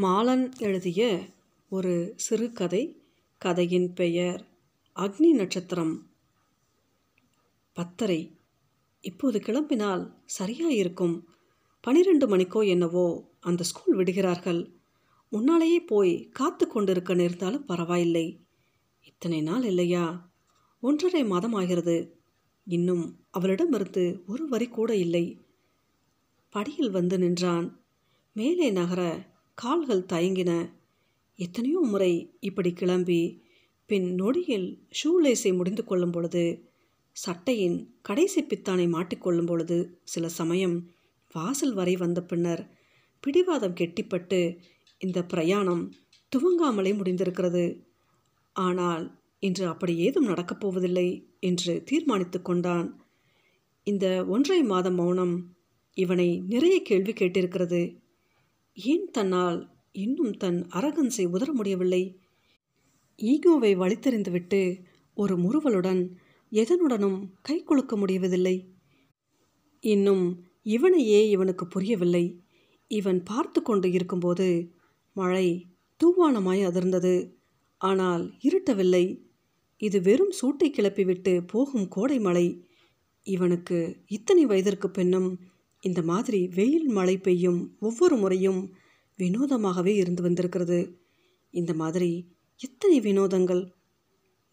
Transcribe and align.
மாலன் 0.00 0.58
எழுதிய 0.58 1.20
ஒரு 1.68 2.12
சிறுகதை 2.16 3.02
கதையின் 3.38 3.92
பெயர் 3.92 4.48
அக்னி 4.96 5.30
நட்சத்திரம். 5.30 6.10
பத்தரை. 7.72 8.36
இப்போது 9.00 9.38
கிளம்பினால் 9.38 10.14
சரியாயிருக்கும். 10.38 11.22
பனிரெண்டு 11.80 12.36
மணிக்கோ 12.36 12.68
என்னவோ 12.68 13.28
அந்த 13.40 13.62
ஸ்கூல் 13.62 13.96
விடுகிறார்கள். 13.96 14.70
முன்னாலேயே 15.30 15.80
போய் 15.80 16.28
காத்து 16.28 16.68
கொண்டிருக்க 16.68 17.14
நேர்ந்தாலும் 17.14 17.64
பரவாயில்லை. 17.64 18.40
இத்தனை 19.02 19.40
நாள் 19.40 19.64
இல்லையா? 19.64 20.30
ஒன்றரை 20.80 21.24
மாதம் 21.24 21.52
ஆகிறது. 21.52 22.20
இன்னும் 22.64 23.24
அவளிடமிருந்து 23.30 24.22
ஒரு 24.26 24.48
வரி 24.48 24.68
கூட 24.68 24.96
இல்லை. 24.96 25.40
படியில் 26.50 26.90
வந்து 26.90 27.18
நின்றான். 27.18 27.80
மேலே 28.32 28.70
நகர 28.70 29.26
கால்கள் 29.58 30.08
தயங்கின. 30.12 30.52
எத்தனையோ 31.38 31.80
முறை 31.80 32.12
இப்படி 32.40 32.72
கிளம்பி 32.72 33.20
பின் 33.86 34.14
நொடியில் 34.14 34.68
ஷூலேஸை 34.98 35.56
முடிந்து 35.56 35.84
கொள்ளும் 35.84 36.10
பொழுது 36.10 36.42
சட்டையின் 37.16 37.78
கடைசி 38.02 38.40
பித்தானை 38.42 38.86
மாட்டிக்கொள்ளும் 38.88 39.46
பொழுது 39.46 40.00
சில 40.04 40.28
சமயம் 40.28 40.76
வாசல் 41.34 41.74
வரை 41.74 41.96
வந்த 41.96 42.20
பின்னர் 42.22 42.62
பிடிவாதம் 43.20 43.74
கெட்டிப்பட்டு 43.74 44.40
இந்த 44.98 45.18
பிரயாணம் 45.24 45.82
துவங்காமலே 46.32 46.92
முடிந்திருக்கிறது. 46.92 47.64
ஆனால் 48.56 49.04
இன்று 49.38 49.64
அப்படி 49.66 49.96
ஏதும் 49.96 50.24
நடக்கப் 50.24 50.60
போவதில்லை 50.60 51.08
என்று 51.40 51.82
தீர்மானித்து 51.84 52.42
கொண்டான். 52.42 52.88
இந்த 53.86 54.06
ஒன்றரை 54.28 54.62
மாத 54.62 54.90
மௌனம் 54.90 55.34
இவனை 55.96 56.28
நிறைய 56.46 56.76
கேள்வி 56.82 57.12
கேட்டிருக்கிறது. 57.12 57.82
ஏன் 58.78 59.06
தன்னால் 59.10 59.58
இன்னும் 59.92 60.34
தன் 60.36 60.58
அரகன்ஸை 60.70 61.24
உதர 61.26 61.52
முடியவில்லை? 61.52 62.02
ஈகோவை 63.18 63.70
வழித்தெறிந்துவிட்டு 63.76 64.60
ஒரு 65.14 65.36
முறுவலுடன் 65.36 66.02
எதனுடனும் 66.52 67.18
கை 67.42 67.62
கொழுக்க 67.62 67.96
முடியவதில்லை 67.96 68.56
இன்னும் 69.84 70.24
இவனையே 70.62 71.28
இவனுக்கு 71.28 71.66
புரியவில்லை. 71.66 72.24
இவன் 72.90 73.22
பார்த்து 73.22 73.62
கொண்டு 73.62 73.88
இருக்கும்போது 73.92 74.46
மழை 75.12 75.46
தூவானமாய் 76.00 76.62
அதிர்ந்தது. 76.66 77.14
ஆனால் 77.80 78.24
இருட்டவில்லை. 78.42 79.04
இது 79.76 80.00
வெறும் 80.00 80.30
சூட்டை 80.30 80.70
கிளப்பிவிட்டு 80.70 81.46
போகும் 81.46 81.88
கோடை 81.88 82.18
மழை 82.18 82.46
இவனுக்கு 83.22 83.78
இத்தனை 84.06 84.46
வயதிற்கு 84.46 84.90
பின்னும் 84.90 85.38
இந்த 85.82 86.02
மாதிரி 86.02 86.46
வெயில் 86.54 86.88
மழை 86.88 87.18
பெய்யும் 87.18 87.76
ஒவ்வொரு 87.78 88.16
முறையும் 88.16 88.60
வினோதமாகவே 89.18 89.92
இருந்து 89.94 90.22
வந்திருக்கிறது. 90.22 90.78
இந்த 91.54 91.74
மாதிரி 91.74 92.10
எத்தனை 92.60 93.00
வினோதங்கள்! 93.00 93.62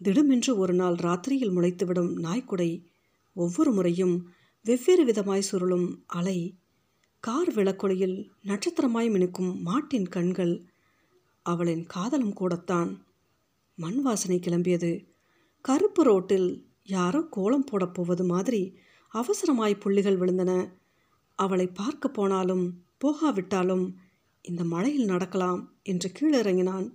திடுமென்று 0.01 0.57
ஒரு 0.57 0.73
நாள் 0.73 0.95
ராத்திரியில் 0.95 1.55
முளைத்துவிடும் 1.55 2.11
நாய்க்குடை 2.17 2.69
ஒவ்வொரு 3.35 3.71
முறையும் 3.71 4.15
வெவ்வேறு 4.65 5.03
விதமாய் 5.05 5.47
சுருளும் 5.51 5.87
அலை. 6.05 6.37
கார் 7.19 7.53
விளக்கொலியில் 7.53 8.17
நட்சத்திரமாய் 8.43 9.09
மினுக்கும் 9.09 9.61
மாட்டின் 9.61 10.07
கண்கள் 10.07 10.53
அவளின் 11.45 11.85
காதலும் 11.85 12.33
கூடத்தான். 12.33 12.91
மண் 13.77 14.01
வாசனை 14.01 14.39
கிளம்பியது. 14.39 14.91
கருப்பு 15.65 16.03
ரோட்டில் 16.03 16.49
யாரோ 16.87 17.21
கோலம் 17.29 17.63
போடப் 17.63 17.93
போவது 17.93 18.23
மாதிரி 18.23 18.61
அவசரமாய் 19.11 19.79
புள்ளிகள் 19.79 20.17
விழுந்தன. 20.17 20.51
அவளை 21.35 21.67
பார்க்க 21.67 22.07
போனாலும் 22.07 22.83
போகாவிட்டாலும் 23.05 23.93
இந்த 24.41 24.63
மழையில் 24.63 25.05
நடக்கலாம் 25.05 25.73
என்று 25.83 26.11
கீழிறங்கினான். 26.19 26.91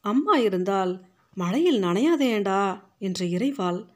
அம்மா 0.00 0.36
இருந்தால் 0.36 1.06
மழையில் 1.34 1.82
நனையாதேண்டா 1.82 2.82
என்ற 2.98 3.24
இறைவாள். 3.24 3.86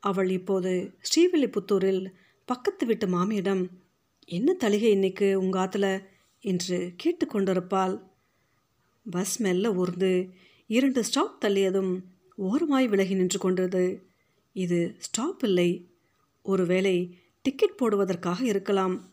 அவள் 0.00 0.30
இப்போது 0.30 0.94
ஸ்ரீவில்லிபுத்தூரில் 1.02 2.06
பக்கத்து 2.44 2.86
வீட்டு 2.86 3.06
மாமியிடம் 3.06 3.68
என்ன 4.24 4.52
தளிகை 4.52 4.90
இன்னைக்கு 4.90 5.38
உங்க 5.38 5.64
ஆத்துல? 5.64 6.04
என்று 6.40 6.94
கேட்டுக்கொண்டிருப்பாள் 7.04 8.02
பஸ் 9.10 9.40
மெல்ல 9.40 9.74
ஊர்ந்து 9.74 10.28
இரண்டு 10.66 11.04
ஸ்டாப் 11.04 11.44
தள்ளியதும் 11.44 12.02
ஓரமாய் 12.36 12.88
விலகி 12.88 13.14
நின்று 13.14 13.38
கொண்டது 13.38 14.06
இது 14.52 14.94
ஸ்டாப் 14.98 15.44
இல்லை. 15.44 15.90
ஒருவேளை 16.42 17.16
டிக்கெட் 17.42 17.76
போடுவதற்காக 17.76 18.44
இருக்கலாம். 18.44 19.11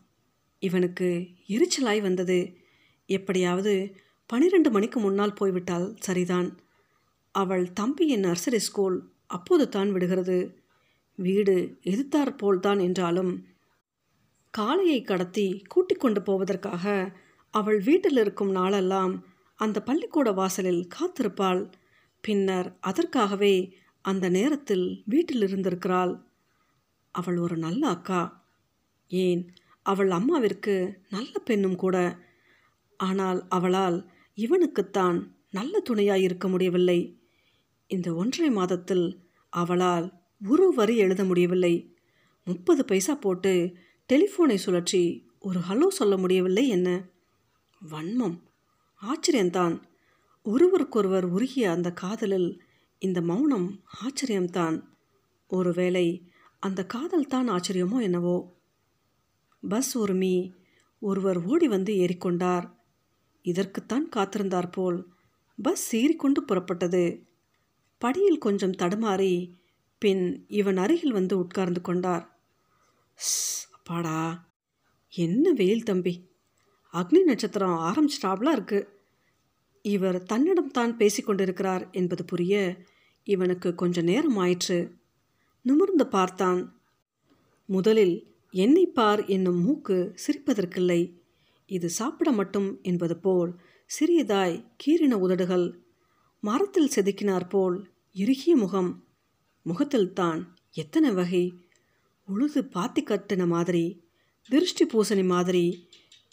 இவனுக்கு 0.62 1.08
எரிச்சலாய் 1.48 2.00
வந்தது. 2.00 2.38
எப்படியாவது 3.08 3.74
பனிரெண்டு 4.30 4.70
மணிக்கு 4.70 5.00
முன்னால் 5.00 5.34
போய்விட்டால் 5.34 5.86
சரிதான். 5.98 6.48
அவள் 7.34 7.64
தம்பியின் 7.72 8.24
நர்சரி 8.24 8.56
ஸ்கூல் 8.56 8.98
அப்போது 9.26 9.68
தான் 9.68 9.90
விடுகிறது. 9.92 10.38
வீடு 11.18 11.54
எதிர்த்தாற் 11.84 12.36
போல்தான் 12.36 12.80
என்றாலும் 12.80 13.32
காளையை 14.54 15.00
கடத்தி 15.04 15.46
கூட்டிக் 15.68 16.00
கொண்டு 16.00 16.20
போவதற்காக 16.22 16.84
அவள் 17.54 17.80
வீட்டில் 17.80 18.16
இருக்கும் 18.16 18.50
நாளெல்லாம் 18.50 19.12
அந்த 19.58 19.78
பள்ளிக்கூட 19.82 20.28
வாசலில் 20.32 20.88
காத்திருப்பாள். 20.96 21.62
பின்னர் 22.24 22.68
அதற்காகவே 22.80 23.54
அந்த 24.04 24.26
நேரத்தில் 24.28 24.86
வீட்டில் 25.06 25.42
இருந்திருக்கிறாள். 25.42 26.12
அவள் 27.14 27.38
ஒரு 27.38 27.56
நல்ல 27.56 27.82
அக்கா. 27.88 28.20
ஏன் 29.10 29.42
அவள் 29.82 30.10
அம்மாவிற்கு 30.10 30.96
நல்ல 31.10 31.38
பெண்ணும் 31.38 31.76
கூட. 31.76 32.18
ஆனால் 32.96 33.48
அவளால் 33.48 34.10
இவனுக்குத்தான் 34.34 35.32
நல்ல 35.50 35.80
துணையாய் 35.80 36.22
இருக்க 36.22 36.48
முடியவில்லை. 36.48 37.18
இந்த 37.86 38.14
ஒன்றரை 38.14 38.50
மாதத்தில் 38.50 39.20
அவளால் 39.48 40.12
ஒரு 40.48 40.72
வரி 40.74 40.96
எழுத 40.96 41.24
முடியவில்லை. 41.24 41.94
முப்பது 42.44 42.84
பைசா 42.84 43.14
போட்டு 43.14 43.74
டெலிஃபோனை 44.08 44.58
சுழற்றி 44.66 45.22
ஒரு 45.38 45.60
ஹலோ 45.68 45.86
சொல்ல 45.86 46.16
முடியவில்லை 46.16 46.68
என்ன? 46.68 47.08
வன்மம். 47.90 48.38
ஆச்சரியம்தான். 49.02 49.82
ஒருவருக்கொருவர் 50.42 51.24
உருகிய 51.24 51.70
அந்த 51.70 51.92
காதலில் 51.92 52.62
இந்த 52.98 53.20
மௌனம் 53.20 53.80
ஆச்சரியம்தான். 54.02 54.82
ஒருவேளை 55.46 56.28
அந்த 56.58 56.84
காதல் 56.84 57.26
தான் 57.26 57.48
ஆச்சரியமோ 57.48 58.02
என்னவோ? 58.02 58.59
பஸ் 59.62 59.98
உரிமி. 59.98 60.36
ஒருவர் 61.02 61.38
ஓடி 61.44 61.68
வந்து 61.68 61.92
ஏறிக்கொண்டார். 61.94 62.66
இதற்குத்தான் 63.44 64.06
காத்திருந்தார் 64.16 64.72
போல் 64.72 64.98
பஸ் 65.58 65.84
சீறிக்கொண்டு 65.90 66.40
புறப்பட்டது. 66.48 67.04
படியில் 68.02 68.38
கொஞ்சம் 68.38 68.78
தடுமாறி 68.78 69.34
பின் 70.02 70.24
இவன் 70.50 70.76
அருகில் 70.76 71.12
வந்து 71.12 71.38
உட்கார்ந்து 71.38 71.80
கொண்டார். 71.80 72.24
அப்பாடா! 73.72 74.18
என்ன 75.12 75.52
வெயில் 75.52 75.82
தம்பி! 75.82 76.14
அக்னி 76.94 77.20
நட்சத்திரம் 77.24 77.76
ஆரம்பிச்சிட்டாப்லாம் 77.88 78.52
இருக்கு. 78.52 78.80
இவர் 79.84 80.22
தன்னிடம் 80.22 80.70
தான் 80.70 80.96
பேசிக்கொண்டிருக்கிறார் 80.98 81.90
என்பது 81.92 82.24
புரிய 82.24 82.54
இவனுக்கு 83.26 83.74
கொஞ்ச 83.74 84.00
நேரம் 84.02 84.36
ஆயிற்று. 84.36 84.78
நிமிர்ந்து 85.64 86.06
பார்த்தான். 86.06 86.60
முதலில் 87.68 88.16
என்னை 88.50 88.86
பார் 88.86 89.26
என்னும் 89.26 89.60
மூக்கு 89.62 90.14
சிரிப்பதற்கில்லை. 90.26 91.12
இது 91.66 91.90
சாப்பிட 91.90 92.32
மட்டும் 92.32 92.78
என்பது 92.82 93.16
போல் 93.16 93.60
சிறியதாய் 94.00 94.64
கீறின 94.86 95.12
உதடுகள் 95.12 95.78
மரத்தில் 96.40 96.90
செதுக்கினார் 96.94 97.48
போல் 97.48 97.90
இறுகிய 98.14 98.54
முகம். 98.54 99.04
முகத்தில்தான் 99.62 100.56
எத்தனை 100.72 101.10
வகை? 101.10 101.54
உழுது 102.26 102.64
பாத்தி 102.64 103.02
கட்டின 103.02 103.46
மாதிரி 103.46 104.04
திருஷ்டி 104.48 104.86
பூசணி 104.86 105.24
மாதிரி 105.24 105.88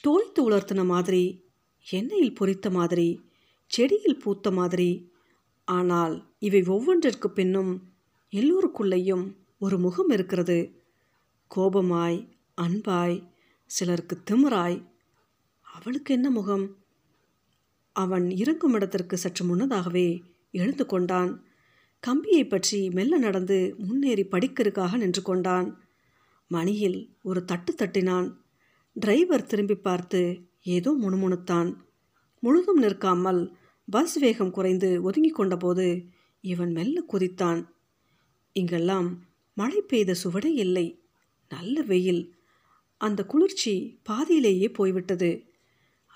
தோய்த்து 0.07 0.51
உலர்த்தின 0.51 0.85
மாதிரி 0.85 1.43
எண்ணெயில் 1.91 2.35
பொரித்த 2.39 2.71
மாதிரி 2.71 3.21
செடியில் 3.65 4.19
பூத்த 4.19 4.51
மாதிரி. 4.51 5.11
ஆனால் 5.65 6.25
இவை 6.39 6.61
ஒவ்வொன்றிற்கு 6.61 7.31
பின்னும் 7.31 7.83
எல்லோருக்குள்ளேயும் 8.31 9.35
ஒரு 9.59 9.79
முகம் 9.79 10.09
இருக்கிறது. 10.09 10.76
கோபமாய் 11.55 12.27
அன்பாய் 12.61 13.23
சிலருக்கு 13.65 14.15
திமிராய் 14.31 14.83
அவளுக்கு 15.61 16.13
என்ன 16.13 16.29
முகம்? 16.29 16.77
அவன் 17.91 18.31
இறங்கும் 18.31 18.73
இடத்திற்கு 18.73 19.17
சற்று 19.17 19.45
முன்னதாகவே 19.45 20.23
எழுந்து 20.51 20.85
கொண்டான். 20.85 21.45
கம்பியை 21.99 22.47
பற்றி 22.47 22.89
மெல்ல 22.89 23.17
நடந்து 23.17 23.75
முன்னேறி 23.77 24.23
படிக்கிறதுக்காக 24.23 24.97
நின்று 24.97 25.21
கொண்டான். 25.21 25.81
மணியில் 26.47 27.15
ஒரு 27.23 27.45
தட்டு 27.45 27.73
தட்டினான். 27.73 28.37
டிரைவர் 28.93 29.45
திரும்பி 29.45 29.75
பார்த்து 29.75 30.49
ஏதோ 30.61 30.91
முணுமுணுத்தான். 31.01 31.75
முழுதும் 32.39 32.77
நிற்காமல் 32.77 33.55
பஸ் 33.89 34.17
வேகம் 34.17 34.51
குறைந்து 34.51 35.01
ஒதுங்கி 35.03 35.31
கொண்டபோது 35.31 36.05
இவன் 36.41 36.71
மெல்ல 36.71 37.03
குதித்தான். 37.13 37.65
இங்கெல்லாம் 38.53 39.27
மழை 39.53 39.81
பெய்த 39.81 40.15
சுவடே 40.23 40.51
இல்லை. 40.55 41.06
நல்ல 41.49 41.81
வெயில். 41.81 42.35
அந்த 42.97 43.25
குளிர்ச்சி 43.25 43.99
பாதியிலேயே 44.03 44.69
போய்விட்டது. 44.69 45.43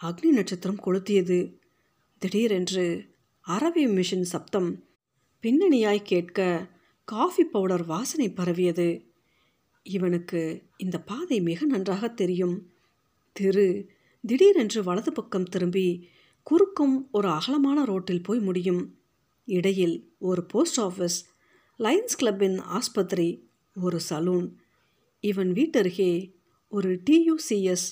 அக்னி 0.01 0.25
நட்சத்திரம் 0.25 0.83
கொளுத்தியது. 0.85 1.53
திடீரென்று 2.17 3.09
அரவி 3.47 3.85
மிஷின் 3.87 4.21
சப்தம் 4.21 4.83
பின்னணியாய் 5.41 6.01
கேட்க 6.01 6.67
காஃபி 7.03 7.43
பவுடர் 7.43 7.85
வாசனை 7.85 8.29
பரவியது. 8.29 9.11
இவனுக்கு 9.83 10.63
இந்த 10.77 11.01
பாதை 11.01 11.41
மிக 11.41 11.65
நன்றாக 11.65 12.07
தெரியும். 12.07 12.69
திரு 13.31 13.89
திடீரென்று 14.27 14.83
வலது 14.83 15.11
பக்கம் 15.11 15.43
திரும்பி 15.43 16.07
குறுக்கும் 16.43 17.07
ஒரு 17.11 17.27
அகலமான 17.27 17.85
ரோட்டில் 17.85 18.21
போய் 18.21 18.39
முடியும். 18.39 18.99
இடையில் 19.45 20.13
ஒரு 20.19 20.45
போஸ்ட் 20.45 20.79
ஆஃபீஸ் 20.79 21.17
லைன்ஸ் 21.79 22.15
கிளப்பின் 22.21 22.59
ஆஸ்பத்திரி 22.59 23.49
ஒரு 23.75 23.99
சலூன் 24.09 24.51
இவன் 25.21 25.51
வீட்டருகே 25.51 26.33
ஒரு 26.69 27.01
டியூசிஎஸ் 27.09 27.87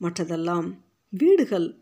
மற்றதெல்லாம் 0.00 0.78
வீடுகள். 1.08 1.78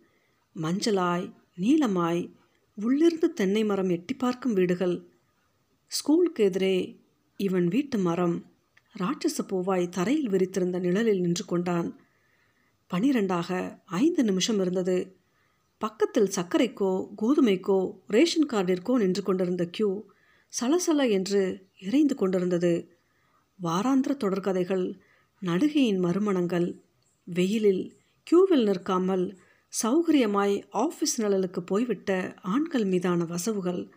மஞ்சளாய் 0.56 1.32
நீலமாய் 1.60 2.32
உள்ளிருந்து 2.74 3.32
தென்னை 3.32 3.64
மரம் 3.64 3.88
எட்டி 3.88 4.14
பார்க்கும் 4.14 4.52
வீடுகள். 4.52 5.08
ஸ்கூலுக்கு 5.86 6.44
எதிரே 6.44 7.02
இவன் 7.36 7.68
வீட்டு 7.68 7.98
மரம் 7.98 8.44
ராட்சச 8.98 9.44
பூவாய் 9.48 9.88
தரையில் 9.88 10.30
விரித்திருந்த 10.30 10.78
நிழலில் 10.78 11.20
நின்று 11.20 11.44
கொண்டான். 11.44 12.00
பனிரெண்டாக 12.90 13.78
ஐந்து 13.84 14.24
நிமிஷம் 14.24 14.60
இருந்தது. 14.60 15.16
பக்கத்தில் 15.78 16.30
சர்க்கரைக்கோ 16.36 17.08
கோதுமைக்கோ 17.22 17.90
ரேஷன் 18.06 18.48
கார்டிற்கோ 18.48 18.94
நின்று 18.94 19.22
கொண்டிருந்த 19.22 19.66
கியூ 19.66 20.02
சலசல 20.60 21.10
என்று 21.10 21.66
இறைந்து 21.80 22.14
கொண்டிருந்தது. 22.14 22.93
வாராந்திர 23.62 24.12
தொடர்கதைகள் 24.16 24.98
நடுகையின் 25.42 26.00
மறுமணங்கள் 26.00 26.80
வெயிலில் 27.24 27.96
கியூவில் 28.26 28.64
நிற்காமல் 28.64 29.38
சௌகரியமாய் 29.82 30.62
ஆஃபீஸ் 30.72 31.14
நிழலுக்கு 31.18 31.60
போய்விட்ட 31.60 32.34
ஆண்கள் 32.42 32.84
மீதான 32.84 33.24
வசவுகள் 33.24 33.90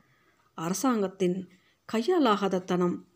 அரசாங்கத்தின் 0.54 1.50
கையாலாகாத 1.94 2.64
தனம் 2.64 3.08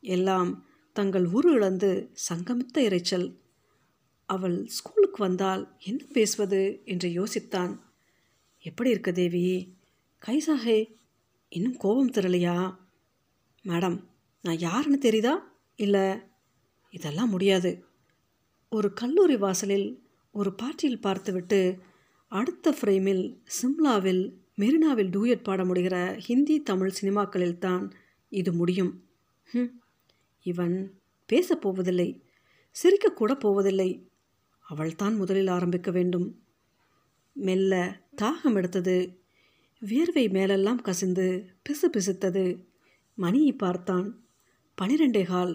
எல்லாம் 0.00 0.64
தங்கள் 0.92 1.24
உரு 1.24 1.52
இழந்து 1.52 2.10
சங்கமித்த 2.28 2.78
இறைச்சல் 2.78 3.36
அவள் 4.26 4.66
ஸ்கூலுக்கு 4.66 5.22
வந்தால் 5.22 5.76
என்ன 5.78 6.04
பேசுவது 6.12 6.82
என்று 6.84 7.08
யோசித்தான். 7.08 7.78
எப்படி 8.58 8.90
இருக்க 8.90 9.12
தேவி? 9.12 9.76
கைசாகே 10.26 10.78
இன்னும் 11.48 11.76
கோபம் 11.76 12.10
தரலையா 12.10 12.76
மேடம் 13.64 14.04
நான் 14.42 14.58
யாருன்னு 14.58 14.98
தெரியுதா? 15.02 15.34
இல்லை 15.78 16.06
இதெல்லாம் 16.90 17.28
முடியாது. 17.28 17.84
ஒரு 18.68 18.92
கல்லூரி 18.92 19.36
வாசலில் 19.36 20.02
ஒரு 20.32 20.54
பார்ட்டியில் 20.54 21.00
பார்த்துவிட்டு 21.00 21.78
அடுத்த 22.28 22.70
ஃப்ரேமில் 22.70 23.36
சிம்லாவில் 23.60 24.32
மெரினாவில் 24.56 25.10
டூயட் 25.10 25.42
பாட 25.42 25.64
முடிகிற 25.64 26.16
ஹிந்தி 26.18 26.62
தமிழ் 26.62 26.92
சினிமாக்களில் 27.00 27.58
தான் 27.58 27.92
இது 28.28 28.52
முடியும். 28.52 29.08
இவன் 30.42 31.00
பேசப் 31.26 31.60
போவதில்லை 31.60 32.08
சிரிக்கக்கூட 32.82 33.32
போவதில்லை. 33.34 33.90
அவள்தான் 34.60 35.16
முதலில் 35.16 35.46
ஆரம்பிக்க 35.46 35.90
வேண்டும். 35.90 36.42
மெல்ல 37.32 38.00
தாகம் 38.22 38.54
எடுத்தது. 38.54 38.96
வியர்வை 39.80 40.28
மேலெல்லாம் 40.28 40.80
கசிந்து 40.80 41.26
பிசு 41.62 41.86
பிசுத்தது 41.96 42.44
மணியை 43.14 43.52
பார்த்தான். 43.52 44.08
பனிரெண்டே 44.78 45.24
கால். 45.24 45.54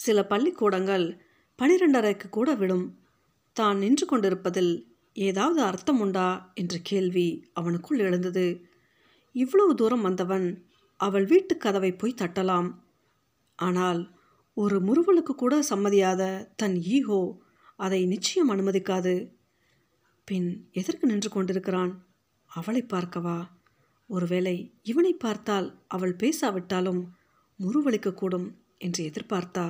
சில 0.00 0.18
பள்ளிக்கூடங்கள் 0.26 1.06
பனிரெண்டரைக்கு 1.58 2.28
கூட 2.28 2.54
விடும் 2.54 2.86
தான் 3.52 3.78
நின்று 3.78 4.06
கொண்டிருப்பதில் 4.06 4.72
ஏதாவது 5.12 5.62
அர்த்தம் 5.62 6.00
உண்டா? 6.00 6.52
என்ற 6.54 6.78
கேள்வி 6.82 7.28
அவனுக்குள் 7.60 7.98
எழுந்தது. 7.98 8.46
இவ்வளவு 9.34 9.74
தூரம் 9.74 10.00
வந்தவன் 10.00 10.46
அவள் 10.96 11.24
வீட்டு 11.24 11.56
கதவை 11.56 11.90
போய் 11.92 12.20
தட்டலாம். 12.22 12.68
ஆனால் 13.54 14.00
ஒரு 14.56 14.80
முறுவலுக்கு 14.80 15.34
கூட 15.34 15.54
சம்மதியாத 15.70 16.22
தன் 16.56 16.76
ஈகோ 16.76 17.20
அதை 17.76 18.06
நிச்சயம் 18.06 18.50
அனுமதிக்காது. 18.50 19.14
பின் 20.24 20.68
எதற்கு 20.72 21.06
நின்று 21.06 21.30
கொண்டிருக்கிறான்? 21.30 21.92
அவளை 22.50 22.82
பார்க்கவா? 22.82 23.38
ஒருவேளை 24.10 24.56
இவனை 24.82 25.12
பார்த்தால் 25.12 25.68
அவள் 25.86 26.16
பேசாவிட்டாலும் 26.16 27.02
முறுவலிக்கக்கூடும் 27.58 28.48
என்று 28.78 29.00
எதிர்பார்த்தா? 29.04 29.66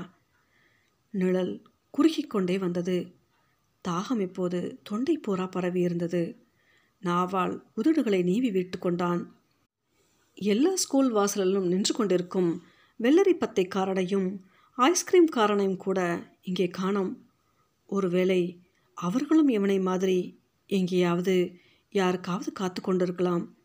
நிழல் 1.11 1.63
குறுகிக்கொண்டே 1.91 2.59
வந்தது. 2.59 3.15
தாகம் 3.89 4.21
இப்போது 4.21 4.81
தொண்டை 4.83 5.19
பூரா 5.19 5.47
பரவி 5.47 5.81
இருந்தது. 5.81 6.47
நாவால் 7.03 7.63
உதடுகளை 7.77 8.23
நீவி 8.23 8.51
விட்டு 8.51 8.79
கொண்டான். 8.79 9.37
எல்லா 10.35 10.77
ஸ்கூல் 10.77 11.15
வாசலிலும் 11.15 11.67
நின்று 11.67 11.95
கொண்டிருக்கும் 11.95 12.63
வெள்ளரி 13.01 13.33
பத்தைக்காரனையும் 13.33 14.39
ஐஸ்கிரீம் 14.73 15.29
காரனையும் 15.37 15.77
கூட 15.77 16.23
இங்கே 16.43 16.69
காணோம். 16.69 17.27
ஒருவேளை 17.87 18.63
அவர்களும் 18.95 19.49
இவனை 19.49 19.81
மாதிரி 19.81 20.43
எங்கேயாவது 20.67 21.55
யாருக்காவது 21.91 22.53
காத்து 22.53 22.81
கொண்டிருக்கலாம். 22.83 23.57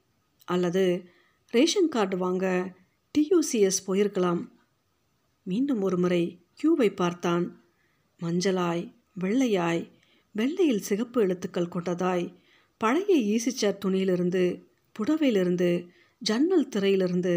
அல்லது 0.46 1.10
ரேஷன் 1.48 1.90
கார்டு 1.90 2.18
வாங்க 2.18 2.76
டியூசிஎஸ் 3.18 3.84
போயிருக்கலாம். 3.88 4.50
மீண்டும் 5.44 5.82
ஒரு 5.82 5.98
முறை 5.98 6.43
கியூவை 6.60 6.90
பார்த்தான். 6.96 7.46
மஞ்சளாய் 8.22 8.84
வெள்ளையாய் 9.20 9.84
வெள்ளையில் 10.36 10.80
சிகப்பு 10.80 11.22
எழுத்துக்கள் 11.22 11.74
கொண்டதாய் 11.76 12.26
பழைய 12.82 13.16
ஈசிச்சர் 13.34 13.82
துணியிலிருந்து 13.86 14.44
புடவையிலிருந்து 14.96 15.70
ஜன்னல் 16.22 16.70
திரையிலிருந்து 16.70 17.34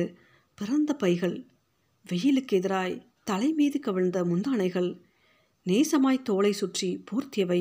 பிறந்த 0.58 0.94
பைகள் 0.94 1.36
வெயிலுக்கு 2.06 2.56
எதிராய் 2.56 3.02
தலை 3.24 3.52
மீது 3.52 3.78
கவிழ்ந்த 3.78 4.24
முந்தானைகள் 4.24 4.90
நேசமாய் 5.66 6.26
தோளை 6.28 6.50
சுற்றி 6.50 7.04
போர்த்தியவை 7.10 7.60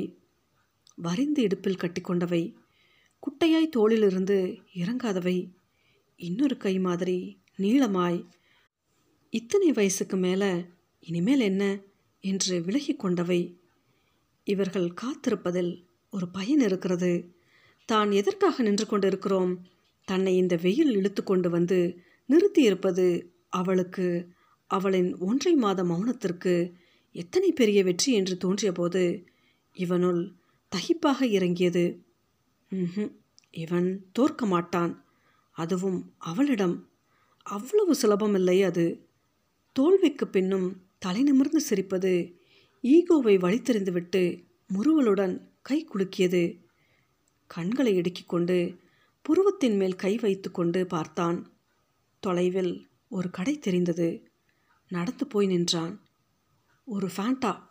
வரிந்து 0.98 1.42
இடுப்பில் 1.42 1.82
கட்டிக்கொண்டவை 1.84 2.56
குட்டையாய் 3.24 3.74
தோளிலிருந்து 3.76 4.38
இறங்காதவை 4.74 5.38
இன்னொரு 6.20 6.58
கை 6.58 6.80
மாதிரி 6.80 7.18
நீளமாய் 7.60 8.20
இத்தனை 9.30 9.72
வயசுக்கு 9.72 10.18
மேலே 10.18 10.52
இனிமேல் 11.06 11.40
என்ன? 11.40 11.80
என்று 12.20 12.62
விலகி 12.64 12.96
கொண்டவை. 12.96 13.60
இவர்கள் 14.44 14.94
காத்திருப்பதில் 14.94 15.86
ஒரு 16.10 16.28
பயன் 16.28 16.60
இருக்கிறது. 16.60 17.34
தான் 17.86 18.12
எதற்காக 18.12 18.64
நின்று 18.64 18.86
கொண்டிருக்கிறோம்? 18.86 19.62
தன்னை 20.06 20.38
இந்த 20.38 20.56
வெயில் 20.56 20.94
இழுத்து 20.96 21.24
கொண்டு 21.24 21.50
வந்து 21.50 22.04
நிறுத்தியிருப்பது 22.30 23.28
அவளுக்கு 23.50 24.34
அவளின் 24.68 25.18
ஒன்றை 25.18 25.54
மாத 25.54 25.84
மௌனத்திற்கு 25.84 26.72
எத்தனை 27.12 27.52
பெரிய 27.52 27.84
வெற்றி 27.84 28.14
என்று 28.14 28.38
தோன்றியபோது 28.38 29.26
இவனுள் 29.72 30.36
தகிப்பாக 30.72 31.22
இறங்கியது. 31.22 32.06
ம்ஹும், 32.72 33.12
இவன் 33.52 34.10
தோற்க 34.12 34.46
மாட்டான். 34.46 35.06
அதுவும் 35.52 36.14
அவளிடம். 36.18 36.90
அவ்வளவு 37.46 37.94
சுலபமில்லை 38.02 38.66
அது. 38.66 38.86
தோல்விக்கு 39.72 40.28
பின்னும் 40.28 40.85
தலை 41.06 41.24
நிமிர்ந்து 41.24 41.62
சிரிப்பது. 41.70 42.34
ஈகோவை 42.84 43.38
வழித்தெறிந்துவிட்டு 43.38 44.44
முறுவலுடன் 44.74 45.52
கை 45.62 45.88
குலுக்கியது. 45.88 46.64
கண்களை 47.48 47.96
இடுக்கிக் 47.96 48.30
கொண்டு 48.30 48.78
புருவத்தின் 49.22 49.76
மேல் 49.76 49.96
கை 49.96 50.18
வைத்துக்கொண்டு 50.18 50.88
பார்த்தான். 50.88 51.54
தொலைவில் 52.20 52.90
ஒரு 53.08 53.30
கடை 53.30 53.60
தெரிந்தது. 53.60 54.32
நடந்து 54.88 55.28
போய் 55.28 55.48
நின்றான். 55.48 56.02
ஒரு 56.86 57.10
ஃபேண்டா 57.18 57.62